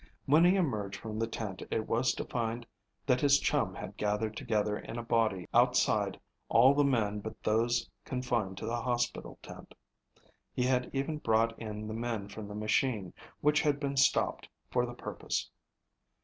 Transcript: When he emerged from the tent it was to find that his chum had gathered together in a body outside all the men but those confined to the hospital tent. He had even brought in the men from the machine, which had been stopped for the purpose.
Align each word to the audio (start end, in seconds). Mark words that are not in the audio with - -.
When 0.25 0.43
he 0.45 0.55
emerged 0.55 0.99
from 0.99 1.19
the 1.19 1.27
tent 1.27 1.61
it 1.69 1.87
was 1.87 2.15
to 2.15 2.25
find 2.25 2.65
that 3.05 3.21
his 3.21 3.39
chum 3.39 3.75
had 3.75 3.97
gathered 3.97 4.35
together 4.35 4.75
in 4.75 4.97
a 4.97 5.03
body 5.03 5.47
outside 5.53 6.19
all 6.49 6.73
the 6.73 6.83
men 6.83 7.19
but 7.19 7.43
those 7.43 7.87
confined 8.03 8.57
to 8.57 8.65
the 8.65 8.81
hospital 8.81 9.37
tent. 9.43 9.75
He 10.55 10.63
had 10.63 10.89
even 10.91 11.19
brought 11.19 11.55
in 11.59 11.87
the 11.87 11.93
men 11.93 12.29
from 12.29 12.47
the 12.47 12.55
machine, 12.55 13.13
which 13.41 13.61
had 13.61 13.79
been 13.79 13.95
stopped 13.95 14.49
for 14.71 14.87
the 14.87 14.95
purpose. 14.95 15.51